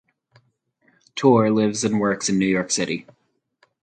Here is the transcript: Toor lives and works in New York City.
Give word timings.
Toor 1.15 1.51
lives 1.53 1.83
and 1.83 1.99
works 1.99 2.27
in 2.27 2.39
New 2.39 2.47
York 2.47 2.71
City. 2.71 3.05